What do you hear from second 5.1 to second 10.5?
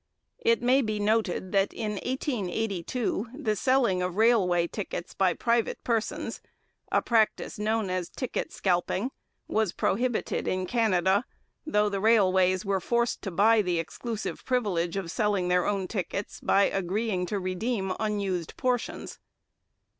by private persons, a practice known as 'ticket scalping,' was prohibited